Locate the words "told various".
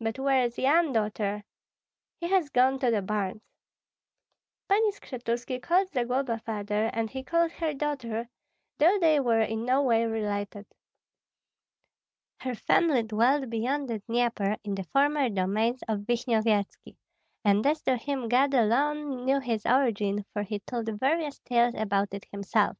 20.60-21.40